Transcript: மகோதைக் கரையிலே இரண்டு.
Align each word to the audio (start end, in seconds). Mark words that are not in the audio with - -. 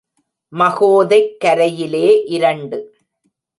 மகோதைக் 0.47 1.37
கரையிலே 1.39 2.23
இரண்டு. 2.25 2.79